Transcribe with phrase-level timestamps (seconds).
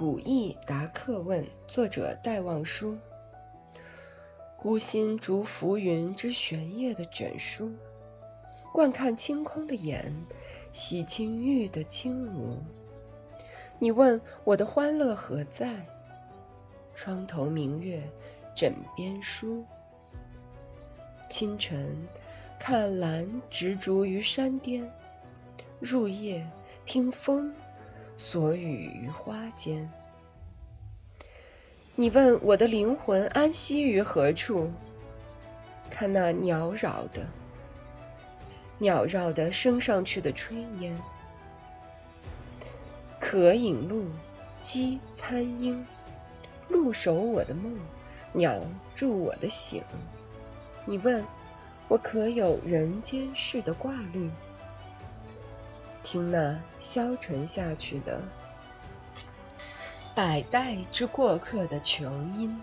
[0.00, 2.96] 古意答客问，作者戴望舒。
[4.56, 7.70] 孤心逐浮云之玄烨的卷书，
[8.72, 10.10] 惯看清空的眼，
[10.72, 12.56] 洗清玉的轻无。
[13.78, 15.86] 你问我的欢乐何在？
[16.94, 18.02] 窗头明月，
[18.56, 19.66] 枕边书。
[21.28, 22.08] 清晨
[22.58, 24.90] 看兰执着于山巅，
[25.78, 26.50] 入夜
[26.86, 27.52] 听风。
[28.22, 29.90] 所语于花间。
[31.96, 34.70] 你问我的灵魂安息于何处？
[35.88, 37.26] 看那鸟扰的，
[38.78, 40.96] 鸟绕的升上去的炊烟。
[43.18, 44.04] 可引鹿，
[44.60, 45.84] 鸡参鹰，
[46.68, 47.74] 鹿守我的梦，
[48.34, 48.60] 鸟
[48.94, 49.82] 助我的醒。
[50.84, 51.24] 你问
[51.88, 54.30] 我可有人间世的挂虑？
[56.10, 58.20] 听那消沉下去的
[60.12, 62.60] 百代之过客的琼音。